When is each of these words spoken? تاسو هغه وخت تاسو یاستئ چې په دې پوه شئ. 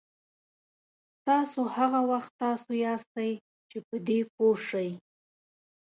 تاسو 1.27 1.59
هغه 1.75 1.99
وخت 2.11 2.31
تاسو 2.43 2.69
یاستئ 2.85 3.31
چې 3.69 3.77
په 3.87 3.95
دې 4.07 4.19
پوه 4.33 4.55
شئ. 4.67 4.89